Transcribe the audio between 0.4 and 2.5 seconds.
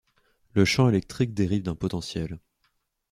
le champ électrique dérive d'un potentiel